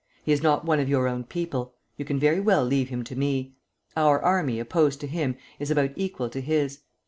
[0.23, 1.75] He is not one of your own people.
[1.95, 3.53] You can very well leave him to me.
[3.95, 6.79] Our army opposed to him is about equal to his.